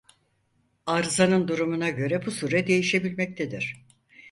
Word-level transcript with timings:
Arızanın 0.85 1.47
durumuna 1.47 1.89
göre 1.89 2.25
bu 2.25 2.31
süre 2.31 2.67
değişebilmektedir. 2.67 3.85